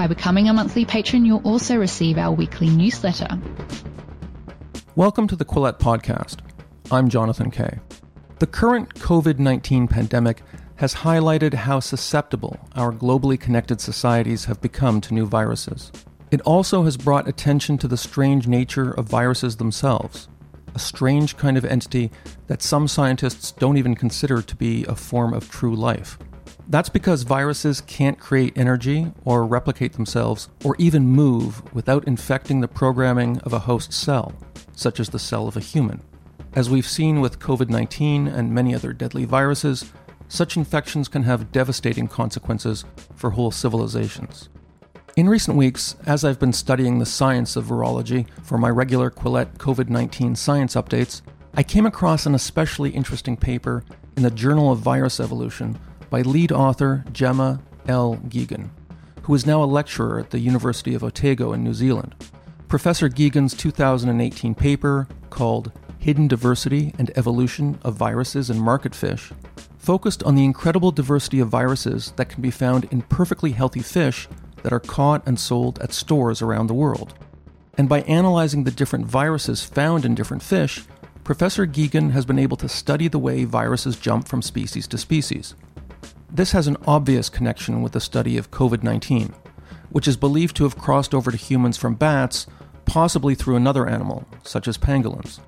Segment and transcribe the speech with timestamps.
[0.00, 3.38] By becoming a monthly patron, you'll also receive our weekly newsletter.
[4.96, 6.38] Welcome to the Quillette Podcast.
[6.90, 7.80] I'm Jonathan Kay.
[8.38, 10.42] The current COVID 19 pandemic
[10.76, 15.92] has highlighted how susceptible our globally connected societies have become to new viruses.
[16.30, 20.30] It also has brought attention to the strange nature of viruses themselves,
[20.74, 22.10] a strange kind of entity
[22.46, 26.16] that some scientists don't even consider to be a form of true life.
[26.68, 32.68] That's because viruses can't create energy or replicate themselves or even move without infecting the
[32.68, 34.32] programming of a host cell,
[34.72, 36.00] such as the cell of a human.
[36.54, 39.92] As we've seen with COVID 19 and many other deadly viruses,
[40.28, 44.48] such infections can have devastating consequences for whole civilizations.
[45.16, 49.58] In recent weeks, as I've been studying the science of virology for my regular Quillette
[49.58, 51.22] COVID 19 science updates,
[51.54, 53.84] I came across an especially interesting paper
[54.16, 55.78] in the Journal of Virus Evolution
[56.10, 58.16] by lead author Gemma L.
[58.28, 58.70] Geoghegan,
[59.22, 62.14] who is now a lecturer at the University of Otago in New Zealand.
[62.68, 69.32] Professor Geoghegan's 2018 paper, called Hidden Diversity and Evolution of Viruses and Market Fish,
[69.78, 74.28] focused on the incredible diversity of viruses that can be found in perfectly healthy fish
[74.62, 77.14] that are caught and sold at stores around the world.
[77.78, 80.84] And by analyzing the different viruses found in different fish,
[81.24, 85.54] Professor Geoghegan has been able to study the way viruses jump from species to species.
[86.32, 89.34] This has an obvious connection with the study of COVID 19,
[89.90, 92.46] which is believed to have crossed over to humans from bats,
[92.84, 95.40] possibly through another animal, such as pangolins.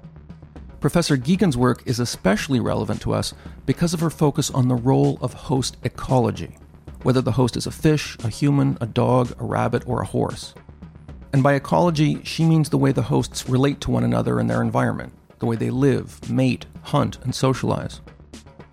[0.80, 3.32] Professor Geoghegan's work is especially relevant to us
[3.64, 6.56] because of her focus on the role of host ecology,
[7.04, 10.52] whether the host is a fish, a human, a dog, a rabbit, or a horse.
[11.32, 14.60] And by ecology, she means the way the hosts relate to one another and their
[14.60, 18.00] environment, the way they live, mate, hunt, and socialize.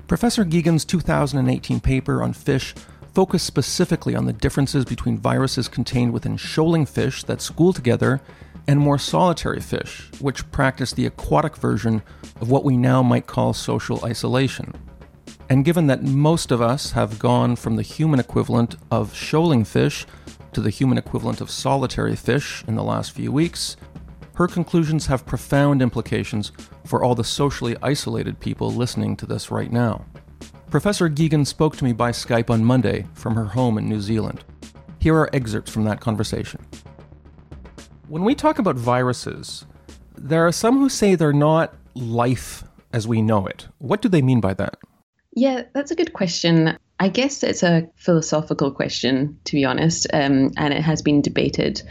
[0.09, 2.73] Professor Geoghegan's 2018 paper on fish
[3.13, 8.19] focused specifically on the differences between viruses contained within shoaling fish that school together
[8.67, 12.01] and more solitary fish, which practice the aquatic version
[12.41, 14.73] of what we now might call social isolation.
[15.47, 20.07] And given that most of us have gone from the human equivalent of shoaling fish
[20.53, 23.77] to the human equivalent of solitary fish in the last few weeks,
[24.39, 26.53] her conclusions have profound implications
[26.85, 30.05] for all the socially isolated people listening to this right now.
[30.71, 34.45] Professor Geoghegan spoke to me by Skype on Monday from her home in New Zealand.
[34.99, 36.65] Here are excerpts from that conversation.
[38.07, 39.65] When we talk about viruses,
[40.15, 42.63] there are some who say they're not life
[42.93, 43.67] as we know it.
[43.79, 44.77] What do they mean by that?
[45.35, 46.77] Yeah, that's a good question.
[47.01, 51.81] I guess it's a philosophical question, to be honest, um, and it has been debated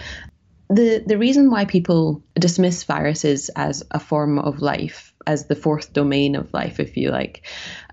[0.68, 5.92] the the reason why people dismiss viruses as a form of life, as the fourth
[5.92, 7.46] domain of life, if you like,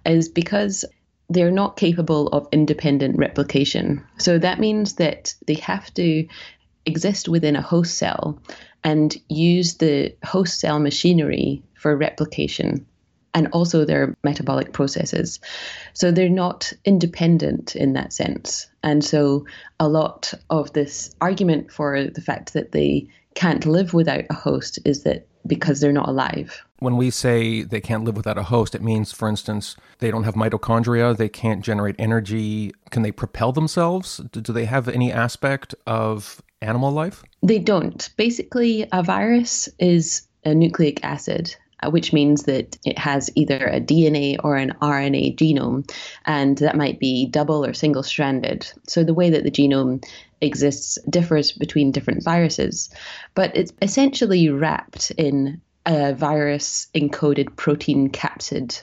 [0.06, 0.85] is because
[1.30, 4.06] they're not capable of independent replication.
[4.19, 6.28] So that means that they have to
[6.85, 8.40] exist within a host cell
[8.84, 12.85] and use the host cell machinery for replication
[13.35, 15.40] and also their metabolic processes.
[15.94, 18.68] So they're not independent in that sense.
[18.81, 19.46] And so
[19.79, 24.79] a lot of this argument for the fact that they can't live without a host
[24.85, 26.63] is that because they're not alive.
[26.79, 30.23] When we say they can't live without a host, it means, for instance, they don't
[30.23, 32.72] have mitochondria, they can't generate energy.
[32.90, 34.17] Can they propel themselves?
[34.31, 37.23] Do they have any aspect of animal life?
[37.44, 38.09] They don't.
[38.17, 43.81] Basically, a virus is a nucleic acid Uh, which means that it has either a
[43.81, 45.90] DNA or an RNA genome,
[46.25, 48.72] and that might be double or single stranded.
[48.88, 50.03] So the way that the genome
[50.41, 52.90] exists differs between different viruses,
[53.34, 58.82] but it's essentially wrapped in a virus encoded protein capsid.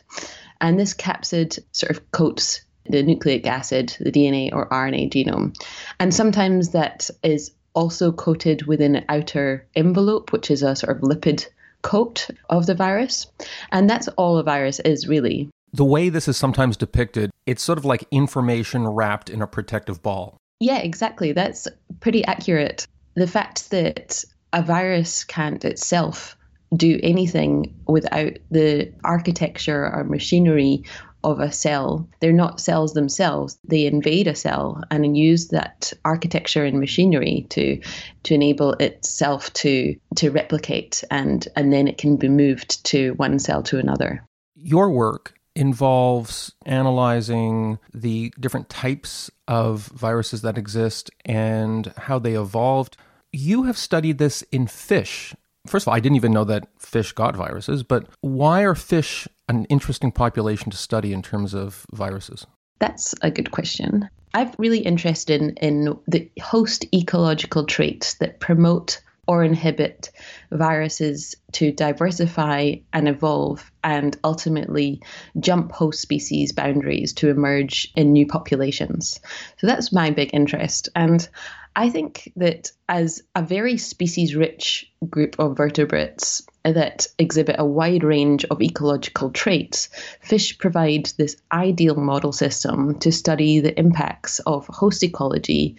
[0.61, 5.57] And this capsid sort of coats the nucleic acid, the DNA or RNA genome.
[6.01, 11.03] And sometimes that is also coated within an outer envelope, which is a sort of
[11.03, 11.47] lipid
[11.83, 13.27] coat of the virus.
[13.71, 15.51] And that's all a virus is really.
[15.73, 20.03] The way this is sometimes depicted, it's sort of like information wrapped in a protective
[20.03, 20.37] ball.
[20.61, 21.33] Yeah, exactly.
[21.33, 21.67] That's
[22.01, 22.87] pretty accurate.
[23.15, 26.37] The fact that a virus can't itself
[26.77, 30.85] do anything without the architecture or machinery
[31.25, 32.09] of a cell.
[32.21, 33.59] They're not cells themselves.
[33.65, 37.81] They invade a cell and use that architecture and machinery to
[38.25, 43.39] to enable itself to to replicate and and then it can be moved to one
[43.39, 44.25] cell to another.
[44.55, 52.97] Your work involves analyzing the different types of viruses that exist and how they evolved.
[53.33, 55.35] You have studied this in fish.
[55.67, 59.29] First of all, I didn't even know that fish got viruses, but why are fish
[59.49, 62.47] an interesting population to study in terms of viruses?
[62.81, 64.09] That's a good question.
[64.35, 70.11] I'm really interested in, in the host ecological traits that promote or inhibit
[70.51, 75.01] viruses to diversify and evolve and ultimately
[75.39, 79.21] jump host species boundaries to emerge in new populations.
[79.59, 80.89] So that's my big interest.
[80.97, 81.29] And
[81.75, 88.05] I think that as a very species rich group of vertebrates that exhibit a wide
[88.05, 89.89] range of ecological traits,
[90.21, 95.77] fish provide this ideal model system to study the impacts of host ecology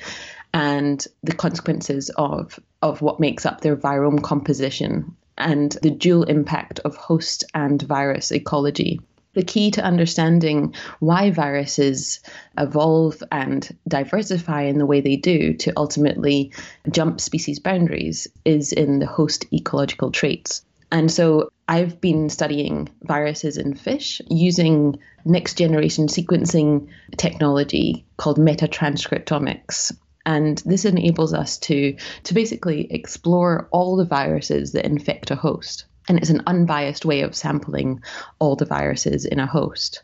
[0.54, 6.80] and the consequences of, of what makes up their virome composition and the dual impact
[6.80, 9.00] of host and virus ecology
[9.34, 12.20] the key to understanding why viruses
[12.58, 16.52] evolve and diversify in the way they do to ultimately
[16.92, 20.64] jump species boundaries is in the host ecological traits.
[20.92, 26.88] And so I've been studying viruses in fish using next generation sequencing
[27.18, 29.92] technology called metatranscriptomics.
[30.26, 35.86] And this enables us to, to basically explore all the viruses that infect a host
[36.08, 38.02] and it's an unbiased way of sampling
[38.40, 40.04] all the viruses in a host.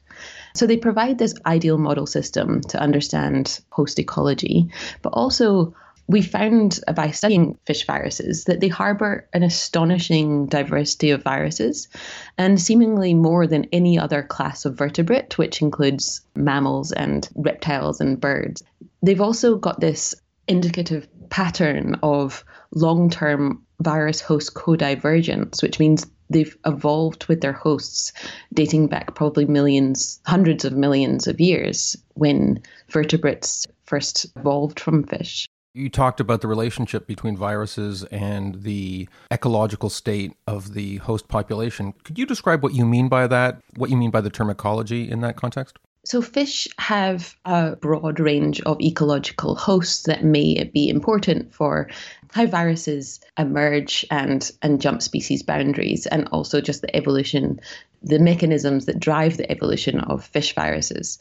[0.55, 5.75] So they provide this ideal model system to understand host ecology, but also
[6.09, 11.87] we found by studying fish viruses that they harbor an astonishing diversity of viruses
[12.35, 18.19] and seemingly more than any other class of vertebrate, which includes mammals and reptiles and
[18.19, 18.63] birds.
[19.03, 20.15] They've also got this
[20.47, 22.43] indicative pattern of
[22.73, 28.13] long term virus host co-divergence, which means they've evolved with their hosts
[28.53, 35.47] dating back probably millions, hundreds of millions of years when vertebrates first evolved from fish.
[35.73, 41.93] You talked about the relationship between viruses and the ecological state of the host population.
[42.03, 43.61] Could you describe what you mean by that?
[43.75, 45.77] What you mean by the term ecology in that context?
[46.05, 51.89] So, fish have a broad range of ecological hosts that may be important for
[52.31, 57.59] how viruses emerge and, and jump species boundaries, and also just the evolution,
[58.03, 61.19] the mechanisms that drive the evolution of fish viruses.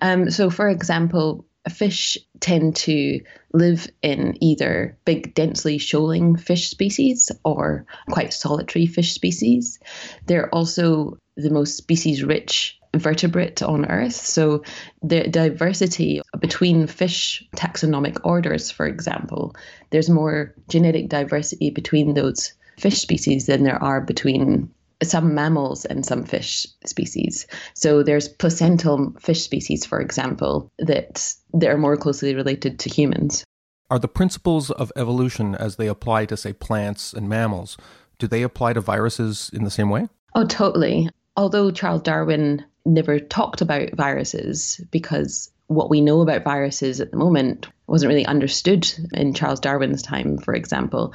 [0.00, 3.20] Um, so, for example, fish tend to
[3.52, 9.78] live in either big, densely shoaling fish species or quite solitary fish species.
[10.26, 14.14] They're also the most species rich vertebrate on Earth.
[14.14, 14.62] So
[15.02, 19.54] the diversity between fish taxonomic orders, for example,
[19.90, 24.70] there's more genetic diversity between those fish species than there are between
[25.02, 27.46] some mammals and some fish species.
[27.74, 33.44] So there's placental fish species, for example, that that are more closely related to humans.
[33.90, 37.76] Are the principles of evolution as they apply to say plants and mammals,
[38.18, 40.08] do they apply to viruses in the same way?
[40.34, 41.08] Oh, totally.
[41.36, 47.16] Although Charles Darwin never talked about viruses because what we know about viruses at the
[47.16, 51.14] moment wasn't really understood in Charles Darwin's time, for example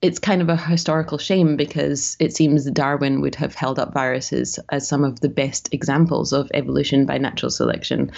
[0.00, 4.60] it's kind of a historical shame because it seems Darwin would have held up viruses
[4.70, 8.12] as some of the best examples of evolution by natural selection.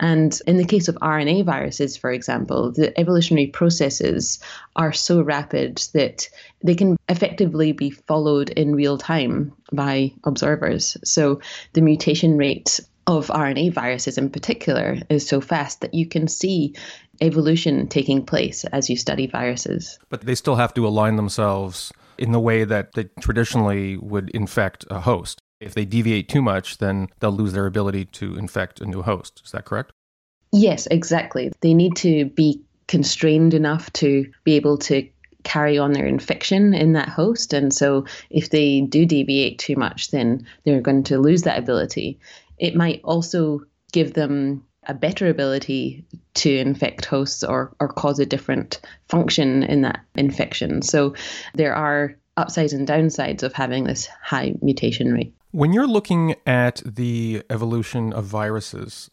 [0.00, 4.40] And in the case of RNA viruses, for example, the evolutionary processes
[4.74, 6.28] are so rapid that
[6.64, 10.96] they can effectively be followed in real time by observers.
[11.04, 11.40] So
[11.74, 16.74] the mutation rate of RNA viruses in particular is so fast that you can see
[17.20, 19.98] evolution taking place as you study viruses.
[20.08, 24.84] But they still have to align themselves in the way that they traditionally would infect
[24.90, 25.40] a host.
[25.60, 29.42] If they deviate too much, then they'll lose their ability to infect a new host.
[29.44, 29.92] Is that correct?
[30.52, 31.52] Yes, exactly.
[31.60, 35.08] They need to be constrained enough to be able to
[35.44, 37.52] carry on their infection in that host.
[37.52, 42.18] And so if they do deviate too much, then they're going to lose that ability.
[42.58, 43.60] It might also
[43.92, 49.82] give them a better ability to infect hosts or, or cause a different function in
[49.82, 50.82] that infection.
[50.82, 51.14] So
[51.54, 55.34] there are upsides and downsides of having this high mutation rate.
[55.50, 59.10] When you're looking at the evolution of viruses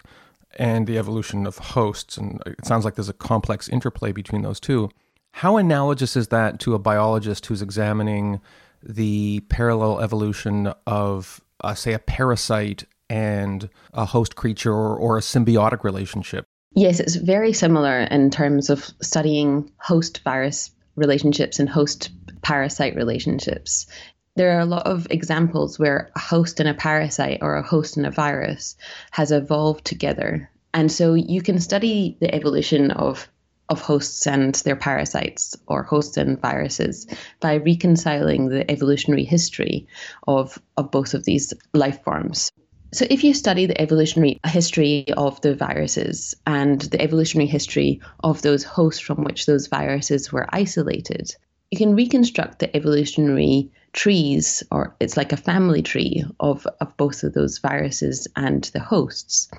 [0.58, 4.60] and the evolution of hosts, and it sounds like there's a complex interplay between those
[4.60, 4.90] two,
[5.32, 8.40] how analogous is that to a biologist who's examining
[8.82, 15.84] the parallel evolution of, uh, say, a parasite and a host creature or, a symbiotic
[15.84, 16.46] relationship.
[16.76, 22.10] Yes, it's very similar in terms of studying host virus relationships and host
[22.42, 23.88] parasite relationships.
[24.36, 27.98] There are a lot of examples where a host and a parasite or a host
[27.98, 28.76] and a virus
[29.12, 30.50] has evolved together.
[30.74, 33.28] And so you can study the evolution of
[33.70, 37.06] of hosts and their parasites or hosts and viruses
[37.42, 39.88] by reconciling the evolutionary history
[40.26, 42.52] of, of both of these life forms.
[42.94, 48.42] So, if you study the evolutionary history of the viruses and the evolutionary history of
[48.42, 51.36] those hosts from which those viruses were isolated,
[51.72, 57.24] you can reconstruct the evolutionary trees, or it's like a family tree of, of both
[57.24, 59.50] of those viruses and the hosts.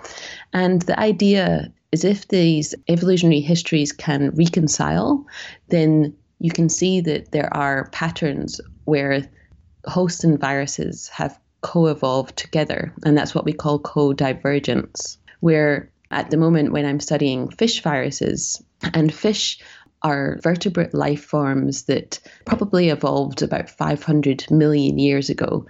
[0.52, 5.26] And the idea is if these evolutionary histories can reconcile,
[5.68, 9.28] then you can see that there are patterns where
[9.85, 15.18] hosts and viruses have co-evolve together, and that's what we call co-divergence.
[15.40, 18.62] Where at the moment, when I'm studying fish viruses,
[18.94, 19.60] and fish
[20.02, 25.66] are vertebrate life forms that probably evolved about 500 million years ago,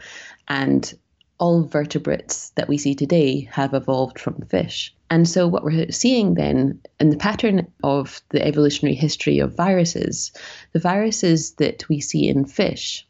[0.49, 0.95] and
[1.39, 4.95] all vertebrates that we see today have evolved from fish.
[5.11, 10.33] And so, what we're seeing then in the pattern of the evolutionary history of viruses,
[10.73, 13.08] the viruses that we see in fish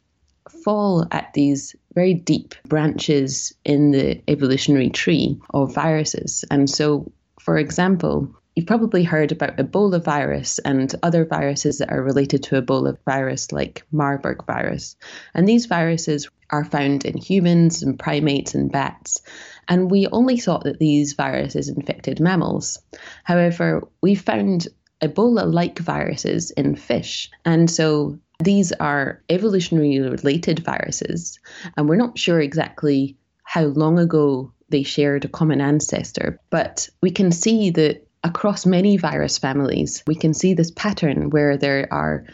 [0.65, 6.45] fall at these very deep branches in the evolutionary tree of viruses.
[6.51, 7.11] And so,
[7.41, 12.61] for example, you've probably heard about Ebola virus and other viruses that are related to
[12.61, 14.97] Ebola virus, like Marburg virus.
[15.35, 19.23] And these viruses are found in humans and primates and bats.
[19.69, 22.81] And we only thought that these viruses infected mammals.
[23.25, 24.69] However, we found
[25.03, 27.31] Ebola like viruses in fish.
[27.45, 31.39] And so these are evolutionary related viruses,
[31.77, 37.11] and we're not sure exactly how long ago they shared a common ancestor, but we
[37.11, 42.25] can see that across many virus families, we can see this pattern where there are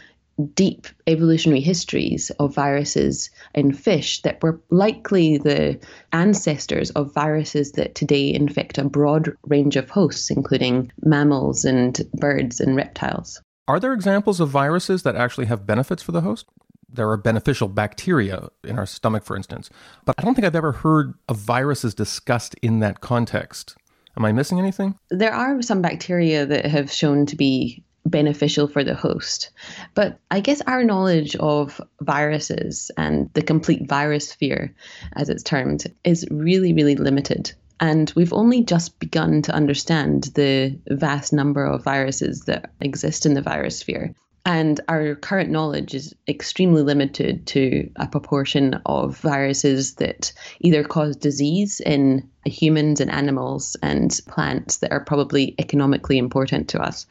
[0.54, 5.78] deep evolutionary histories of viruses in fish that were likely the
[6.12, 12.61] ancestors of viruses that today infect a broad range of hosts, including mammals and birds
[12.61, 13.40] and reptiles.
[13.66, 16.47] Are there examples of viruses that actually have benefits for the host?
[16.88, 19.71] There are beneficial bacteria in our stomach, for instance,
[20.04, 23.76] but I don't think I've ever heard of viruses discussed in that context.
[24.16, 24.99] Am I missing anything?
[25.09, 29.50] There are some bacteria that have shown to be beneficial for the host.
[29.94, 34.75] But I guess our knowledge of viruses and the complete virus sphere,
[35.14, 37.52] as it's termed, is really, really limited.
[37.81, 43.35] And we've only just begun to understand the vast number of viruses that exist in
[43.35, 44.14] the virus sphere.
[44.46, 51.16] And our current knowledge is extremely limited to a proportion of viruses that either cause
[51.16, 57.06] disease in humans and animals and plants that are probably economically important to us.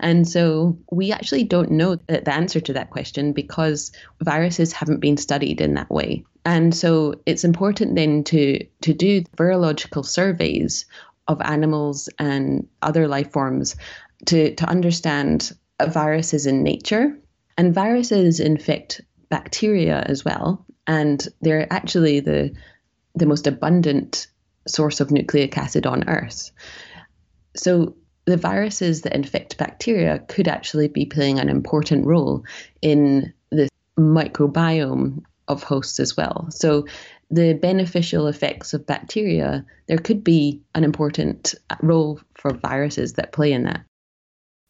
[0.00, 5.16] And so we actually don't know the answer to that question because viruses haven't been
[5.16, 6.24] studied in that way.
[6.44, 10.84] And so it's important then to, to do virological surveys
[11.28, 13.76] of animals and other life forms
[14.26, 17.18] to, to understand Uh, viruses in nature.
[17.58, 20.64] And viruses infect bacteria as well.
[20.86, 22.52] And they're actually the,
[23.14, 24.26] the most abundant
[24.66, 26.50] source of nucleic acid on Earth.
[27.56, 32.44] So the viruses that infect bacteria could actually be playing an important role
[32.80, 36.46] in the microbiome of hosts as well.
[36.50, 36.86] So
[37.30, 43.52] the beneficial effects of bacteria, there could be an important role for viruses that play
[43.52, 43.84] in that.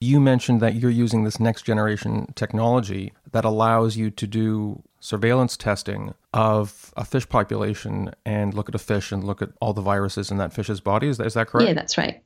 [0.02, 5.56] You mentioned that you're using this next generation technology that allows you to do surveillance
[5.56, 9.80] testing of a fish population and look at a fish and look at all the
[9.80, 11.06] viruses in that fish's body.
[11.06, 11.68] Is that, is that correct?
[11.68, 12.20] Yeah, that's right.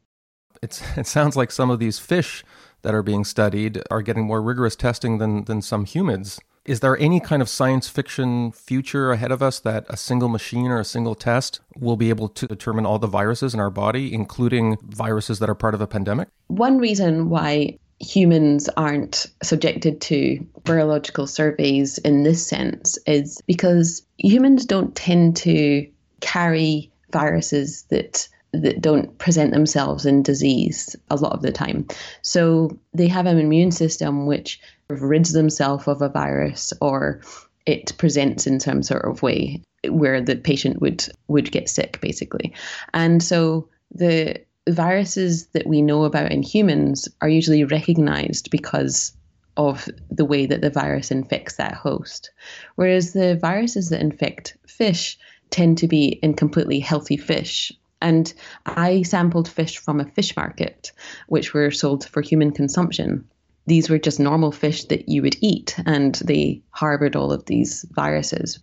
[0.63, 2.47] It's, it sounds like some of these fish
[2.81, 6.41] that are being studied are getting more rigorous testing than, than some humans.
[6.67, 10.67] Is there any kind of science fiction future ahead of us that a single machine
[10.67, 14.13] or a single test will be able to determine all the viruses in our body,
[14.13, 16.29] including viruses that are part of a pandemic?
[16.49, 24.67] One reason why humans aren't subjected to virological surveys in this sense is because humans
[24.67, 25.89] don't tend to
[26.21, 31.87] carry viruses that that don't present themselves in disease a lot of the time.
[32.23, 37.21] So they have an immune system which rids themselves of a virus or
[37.65, 42.55] it presents in some sort of way where the patient would would get sick basically
[42.95, 44.37] and so the
[44.69, 49.13] viruses that we know about in humans are usually recognized because
[49.57, 52.31] of the way that the virus infects that host
[52.75, 55.19] whereas the viruses that infect fish
[55.51, 57.73] tend to be in completely healthy fish.
[58.03, 58.33] And
[58.67, 60.93] I sampled fish from a fish market,
[61.29, 63.29] which were sold for human consumption.
[63.67, 67.85] These were just normal fish that you would eat, and they harbored all of these
[67.91, 68.61] viruses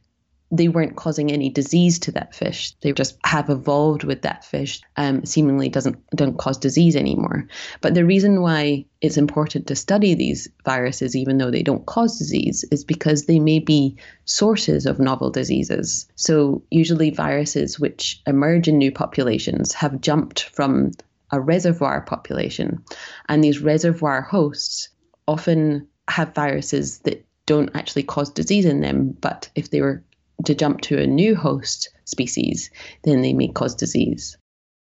[0.54, 2.74] they weren't causing any disease to that fish.
[2.82, 4.82] They just have evolved with that fish.
[4.98, 7.48] Um, seemingly doesn't don't cause disease anymore.
[7.82, 12.20] But the reason why it's important to study these viruses, even though they don't cause
[12.20, 16.06] disease, is because they may be sources of novel diseases.
[16.16, 20.92] So usually viruses which emerge in new populations have jumped from
[21.32, 22.84] a reservoir population,
[23.28, 24.90] and these reservoir hosts
[25.28, 30.04] often have viruses that don't actually cause disease in them, but if they were
[30.46, 32.70] to jump to a new host species,
[33.04, 34.38] then they may cause disease.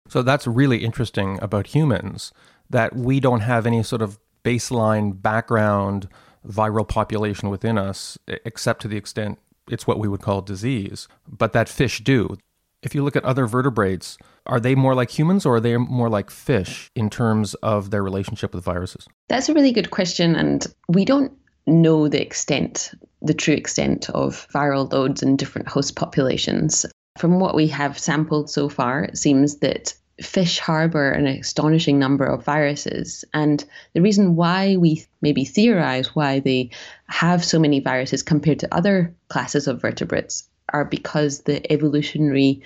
[0.08, 2.32] So that's really interesting about humans
[2.70, 6.08] that we don't have any sort of baseline background
[6.46, 9.38] viral population within us, except to the extent
[9.70, 11.08] it's what we would call disease.
[11.26, 12.38] But that fish do.
[12.82, 16.08] If you look at other vertebrates, are they more like humans or are they more
[16.08, 19.06] like fish in terms of their relationship with viruses?
[19.28, 20.36] That's a really good question.
[20.36, 21.32] And we don't
[21.66, 26.86] know the extent, the true extent of viral loads in different host populations.
[27.18, 29.92] From what we have sampled so far, it seems that
[30.22, 33.24] fish harbor an astonishing number of viruses.
[33.34, 36.70] And the reason why we maybe theorize why they
[37.08, 42.62] have so many viruses compared to other classes of vertebrates are because the evolutionary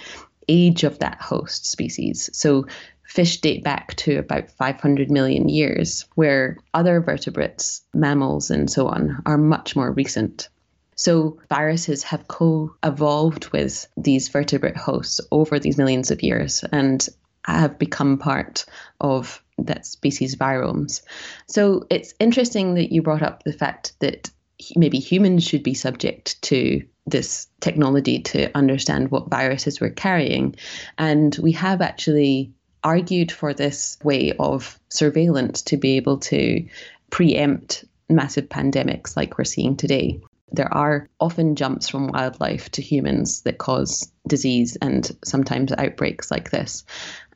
[0.49, 2.31] age of that host species.
[2.33, 2.67] So
[3.05, 9.23] fish date back to about 500 million years, where other vertebrates, mammals, and so on
[9.27, 10.49] are much more recent.
[10.97, 17.07] So viruses have co evolved with these vertebrate hosts over these millions of years and
[17.45, 18.65] have become part
[19.01, 21.03] of that species' viromes.
[21.49, 24.31] So it's interesting that you brought up the fact that
[24.77, 30.55] maybe humans should be subject to this technology to understand what viruses we're carrying.
[30.99, 32.53] And we have actually
[32.85, 36.67] argued for this way of surveillance to be able to
[37.11, 40.21] preempt massive pandemics like we're seeing today.
[40.53, 46.51] There are often jumps from wildlife to humans that cause disease and sometimes outbreaks like
[46.51, 46.85] this.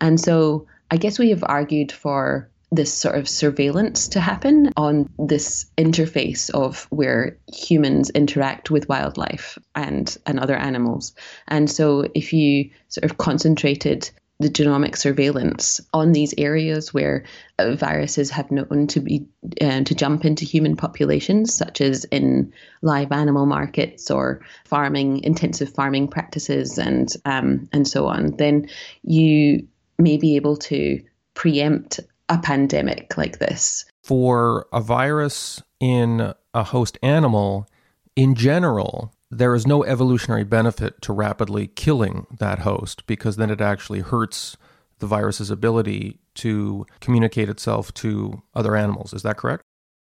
[0.00, 5.10] And so I guess we have argued for this sort of surveillance to happen on
[5.18, 11.14] this interface of where humans interact with wildlife and and other animals.
[11.48, 17.24] And so if you sort of concentrated the genomic surveillance on these areas where
[17.58, 19.26] uh, viruses have known to be
[19.62, 25.72] uh, to jump into human populations, such as in live animal markets or farming, intensive
[25.72, 28.68] farming practices, and um, and so on, then
[29.02, 29.66] you
[29.98, 33.84] may be able to preempt a pandemic like this.
[34.02, 37.68] For a virus in a host animal,
[38.14, 43.60] in general, there is no evolutionary benefit to rapidly killing that host because then it
[43.60, 44.56] actually hurts
[44.98, 49.12] the virus's ability to communicate itself to other animals.
[49.12, 49.62] Is that correct?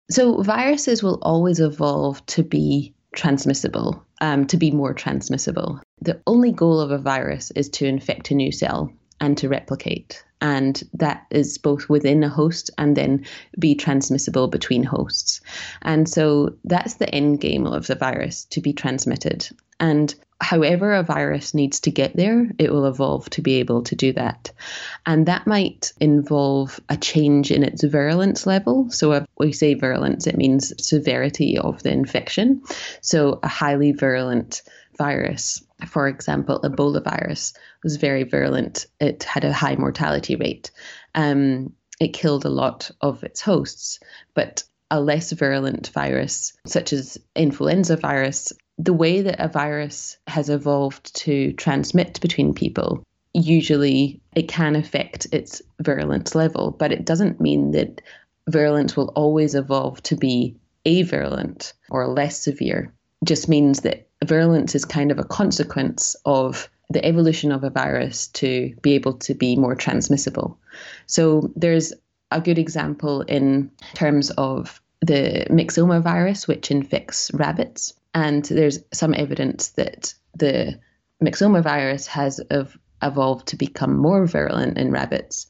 [0.10, 5.82] So, viruses will always evolve to be transmissible, um, to be more transmissible.
[6.02, 10.24] The only goal of a virus is to infect a new cell and to replicate
[10.42, 13.26] and that is both within a host and then
[13.60, 15.40] be transmissible between hosts.
[15.84, 19.48] And so that's the end game of the virus to be transmitted.
[19.80, 23.96] And however a virus needs to get there, it will evolve to be able to
[23.96, 24.52] do that.
[25.06, 28.90] And that might involve a change in its virulence level.
[28.90, 32.64] So when we say virulence, it means severity of the infection.
[33.02, 34.64] So a highly virulent
[35.06, 38.86] virus for example, Ebola virus was very virulent.
[39.00, 40.72] It had a high mortality rate.
[41.16, 44.00] Um, it killed a lot of its hosts,
[44.34, 50.50] but a less virulent virus, such as influenza virus, the way that a virus has
[50.50, 57.40] evolved to transmit between people, usually it can affect its virulence level, but it doesn't
[57.40, 58.02] mean that
[58.50, 62.92] virulence will always evolve to be avirulent or less severe.
[63.24, 68.28] Just means that virulence is kind of a consequence of the evolution of a virus
[68.28, 70.58] to be able to be more transmissible.
[71.06, 71.94] So there's
[72.32, 77.94] a good example in terms of the myxoma virus, which infects rabbits.
[78.14, 80.80] And there's some evidence that the
[81.24, 85.48] myxoma virus has ev- evolved to become more virulent in rabbits.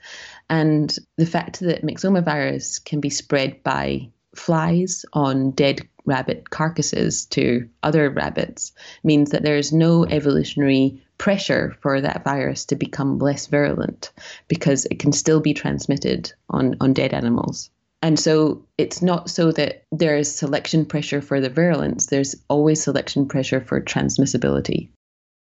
[0.49, 7.25] And the fact that myxoma virus can be spread by flies on dead rabbit carcasses
[7.27, 8.71] to other rabbits
[9.03, 14.11] means that there is no evolutionary pressure for that virus to become less virulent
[14.47, 17.69] because it can still be transmitted on, on dead animals.
[18.01, 22.81] And so it's not so that there is selection pressure for the virulence, there's always
[22.83, 24.89] selection pressure for transmissibility.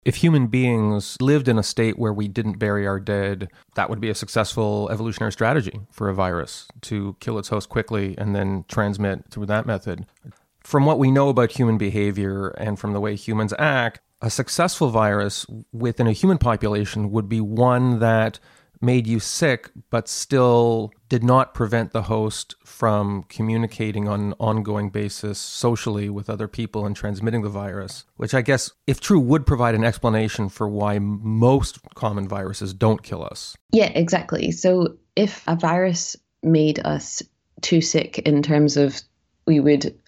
[0.04, 4.00] if human beings lived in a state where we didn't bury our dead, that would
[4.00, 8.64] be a successful evolutionary strategy for a virus to kill its host quickly and then
[8.68, 10.06] transmit through that method.
[10.68, 14.90] From what we know about human behavior and from the way humans act, a successful
[14.90, 18.38] virus within a human population would be one that
[18.83, 24.90] made you sick, but still did not prevent the host from communicating on an ongoing
[24.90, 29.46] basis socially with other people and transmitting the virus, which I guess, if true, would
[29.46, 33.57] provide an explanation for why most common viruses don't kill us.
[33.72, 34.50] Yeah, exactly.
[34.50, 37.22] So if a virus made us
[37.62, 39.00] too sick in terms of
[39.46, 39.98] we would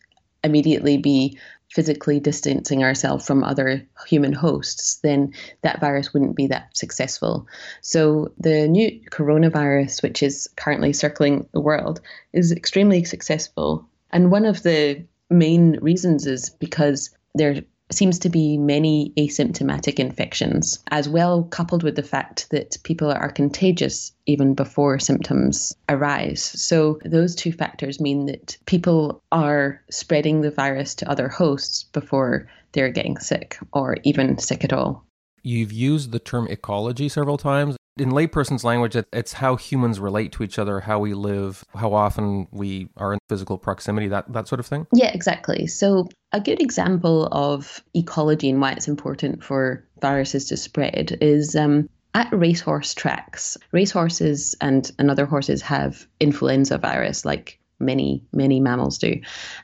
[0.44, 1.38] immediately be
[1.70, 7.46] physically distancing ourselves from other human hosts, then that virus wouldn't be that successful.
[7.80, 12.00] So the new coronavirus, which is currently circling the world,
[12.32, 13.88] is extremely successful.
[14.10, 20.78] And one of the main reasons is because there seems to be many asymptomatic infections,
[20.90, 26.42] as well coupled with the fact that people are contagious even before symptoms arise.
[26.42, 32.48] So, those two factors mean that people are spreading the virus to other hosts before
[32.72, 35.04] they're getting sick or even sick at all.
[35.42, 40.42] You've used the term ecology several times in layperson's language, it's how humans relate to
[40.42, 44.58] each other, how we live, how often we are in physical proximity, that, that sort
[44.58, 44.86] of thing?
[44.94, 45.66] Yeah, exactly.
[45.66, 51.54] So, a good example of ecology and why it's important for viruses to spread is
[51.54, 53.58] um, at racehorse tracks.
[53.72, 59.20] Racehorses and, and other horses have influenza virus, like many, many mammals do.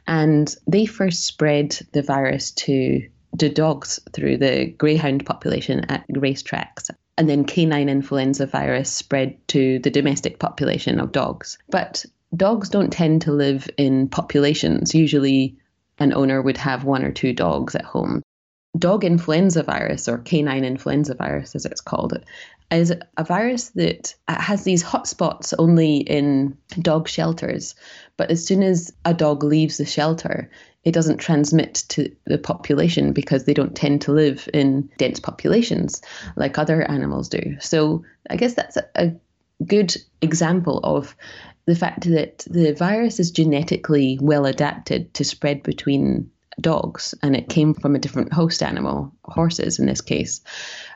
[0.07, 6.90] And they first spread the virus to the dogs through the greyhound population at racetracks
[7.19, 11.59] and then canine influenza virus spread to the domestic population of dogs.
[11.69, 14.95] But dogs don't tend to live in populations.
[14.95, 15.57] Usually,
[15.99, 18.23] an owner would have one or two dogs at home.
[18.79, 22.23] Dog influenza virus, or canine influenza virus as it's called,
[22.71, 27.75] is a virus that uh, has these hotspots only in dog shelters.
[28.17, 30.51] But as soon as a dog leaves the shelter,
[30.85, 36.01] it doesn't transmit to the population because they don't tend to live in dense populations
[36.37, 37.57] like other animals do.
[37.61, 39.13] So I guess that's a, a
[39.65, 41.17] good example of
[41.67, 47.49] the fact that the virus is genetically well adapted to spread between dogs and it
[47.49, 50.41] came from a different host animal, horses in this case.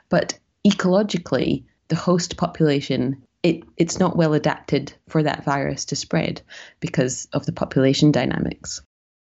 [0.08, 6.42] But ecologically, the host population it, it's not well adapted for that virus to spread
[6.80, 8.82] because of the population dynamics.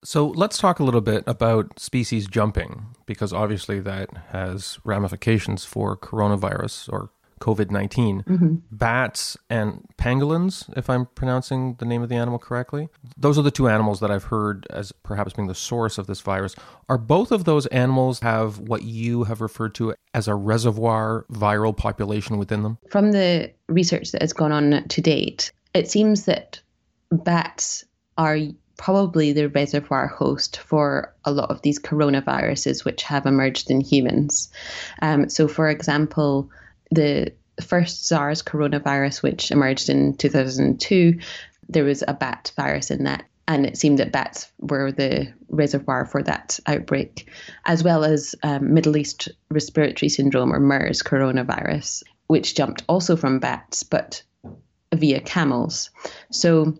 [0.04, 5.96] So let's talk a little bit about species jumping, because obviously that has ramifications for
[5.96, 7.10] coronavirus or
[7.40, 8.22] COVID 19.
[8.22, 8.55] Mm-hmm.
[8.70, 13.51] Bats and pangolins, if I'm pronouncing the name of the animal correctly, those are the
[13.51, 16.55] two animals that I've heard as perhaps being the source of this virus.
[16.88, 21.77] Are both of those animals have what you have referred to as a reservoir viral
[21.77, 22.79] population within them?
[22.90, 26.61] From the research that has gone on to date, it seems that
[27.11, 27.85] bats
[28.16, 28.38] are
[28.77, 34.51] probably the reservoir host for a lot of these coronaviruses which have emerged in humans.
[35.03, 36.51] Um, so, for example,
[36.90, 41.18] the first SARS coronavirus, which emerged in 2002,
[41.68, 43.25] there was a bat virus in that.
[43.49, 47.31] And it seemed that bats were the reservoir for that outbreak,
[47.64, 53.38] as well as um, Middle East respiratory syndrome or MERS coronavirus, which jumped also from
[53.38, 54.22] bats, but
[54.92, 55.90] via camels.
[56.33, 56.77] So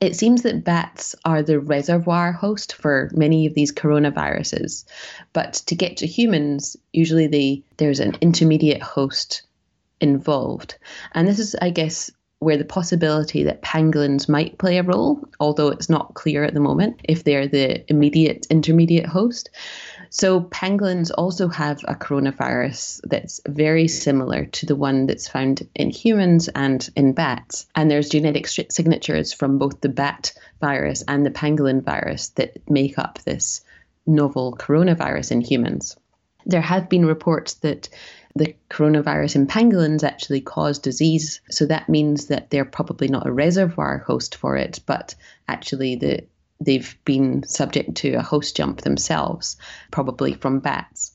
[0.00, 4.84] it seems that bats are the reservoir host for many of these coronaviruses.
[5.32, 9.42] But to get to humans, usually they, there's an intermediate host
[10.00, 10.76] involved.
[11.12, 15.68] And this is, I guess, where the possibility that pangolins might play a role, although
[15.68, 19.48] it's not clear at the moment if they're the immediate intermediate host.
[20.10, 25.90] So, pangolins also have a coronavirus that's very similar to the one that's found in
[25.90, 27.66] humans and in bats.
[27.74, 32.98] And there's genetic signatures from both the bat virus and the pangolin virus that make
[32.98, 33.62] up this
[34.06, 35.96] novel coronavirus in humans.
[36.44, 37.88] There have been reports that
[38.36, 41.40] the coronavirus in pangolins actually cause disease.
[41.50, 45.14] So that means that they're probably not a reservoir host for it, but
[45.48, 46.24] actually the
[46.60, 49.56] they've been subject to a host jump themselves,
[49.90, 51.12] probably from bats.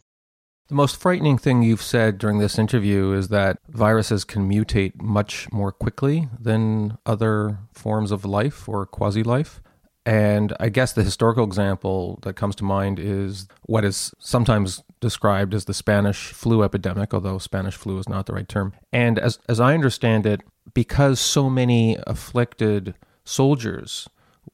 [0.68, 5.52] The most frightening thing you've said during this interview is that viruses can mutate much
[5.52, 9.62] more quickly than other forms of life or quasi life.
[10.06, 15.54] And I guess the historical example that comes to mind is what is sometimes described
[15.54, 18.74] as the Spanish flu epidemic, although Spanish flu is not the right term.
[18.94, 20.42] And as, as I understand it,
[20.74, 24.08] because so many afflicted soldiers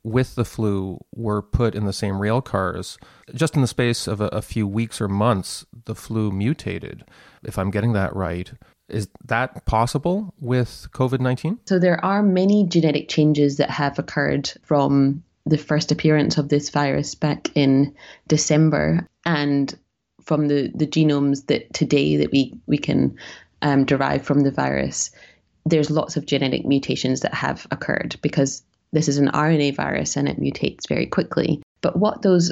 [0.04, 2.98] with the flu were put in the same rail cars,
[3.34, 7.04] just in the space of a, a few weeks or months, the flu mutated.
[7.44, 8.52] If I'm getting that right,
[8.90, 11.60] is that possible with COVID 19?
[11.66, 16.70] So, there are many genetic changes that have occurred from the first appearance of this
[16.70, 17.94] virus back in
[18.28, 19.78] December and
[20.22, 23.18] from the, the genomes that today that we, we can
[23.62, 25.12] um, derive from the virus.
[25.66, 28.64] There's lots of genetic mutations that have occurred because
[28.98, 31.62] this is an RNA virus and it mutates very quickly.
[31.82, 32.52] But what those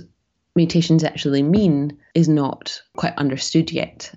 [0.56, 4.14] mutations actually mean is not quite understood yet.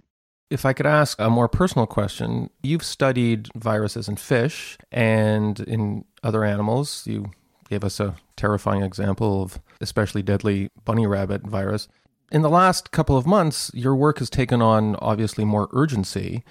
[0.50, 6.04] If I could ask a more personal question, you've studied viruses in fish and in
[6.22, 7.06] other animals.
[7.06, 7.30] You
[7.70, 11.88] gave us a terrifying example of especially deadly bunny rabbit virus.
[12.30, 16.44] In the last couple of months, your work has taken on obviously more urgency.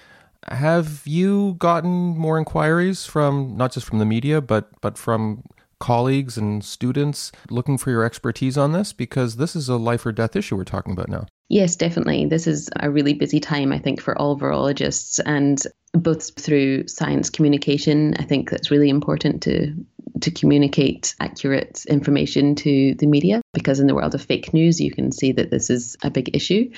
[0.48, 5.44] Have you gotten more inquiries from not just from the media, but but from
[5.80, 8.94] colleagues and students looking for your expertise on this?
[8.94, 11.26] Because this is a life or death issue we're talking about now.
[11.50, 12.26] Yes, definitely.
[12.26, 15.62] This is a really busy time, I think, for all virologists, and
[15.94, 18.16] both through science communication.
[18.20, 19.74] I think that's really important to
[20.22, 24.92] to communicate accurate information to the media because in the world of fake news you
[24.92, 26.70] can see that this is a big issue.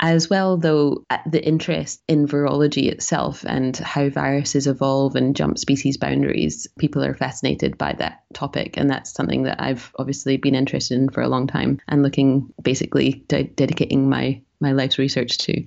[0.00, 5.58] As well though uh, the interest in virology itself and how viruses evolve and jump
[5.58, 8.76] species boundaries people are fascinated by that topic.
[8.76, 12.52] And that's something that I've obviously been interested in for a long time and looking
[12.62, 15.66] basically de- dedicating my my life's research to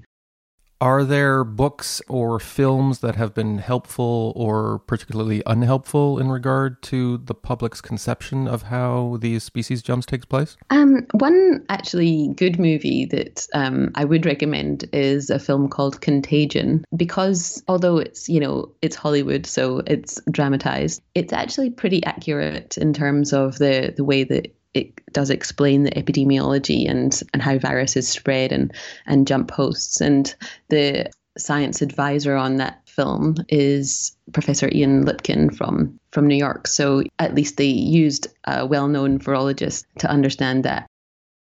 [0.82, 7.18] are there books or films that have been helpful or particularly unhelpful in regard to
[7.18, 10.56] the public's conception of how these species jumps takes place?
[10.70, 16.86] Um, one actually good movie that um, I would recommend is a film called Contagion
[16.96, 22.94] because although it's you know it's Hollywood so it's dramatized, it's actually pretty accurate in
[22.94, 28.08] terms of the the way that it does explain the epidemiology and and how viruses
[28.08, 28.74] spread and
[29.06, 30.02] and jump hosts.
[30.02, 30.34] And
[30.70, 36.68] the science advisor on that film is Professor Ian Lipkin from from New York.
[36.68, 40.86] So at least they used a well-known virologist to understand that.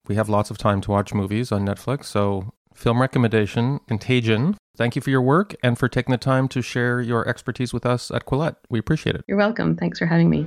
[0.09, 4.57] We have lots of time to watch movies on Netflix, so film recommendation Contagion.
[4.77, 7.87] Thank you for your work and for taking the time to share your expertise with
[7.87, 8.57] us at Quillette.
[8.69, 9.25] We appreciate it.
[9.27, 9.75] You're welcome.
[9.75, 10.47] Thanks for having me.